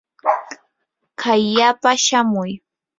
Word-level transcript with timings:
kayllapa 1.21 1.91
shamuy. 2.05 2.51